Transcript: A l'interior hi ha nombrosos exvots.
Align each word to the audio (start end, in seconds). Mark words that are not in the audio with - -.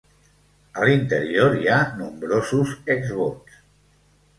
A 0.83 0.87
l'interior 0.89 1.55
hi 1.59 1.71
ha 1.75 1.79
nombrosos 2.03 2.77
exvots. 2.99 3.65